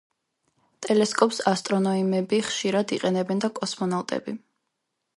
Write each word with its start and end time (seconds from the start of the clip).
ტელესკოპს 0.85 1.41
ასტრონეიმები 1.51 2.41
ხშირად 2.49 2.97
იყენებენ 2.99 3.45
და 3.47 3.55
კოსმონალტები 3.63 4.39